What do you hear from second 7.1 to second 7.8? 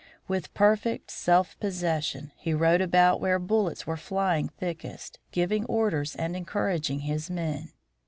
men.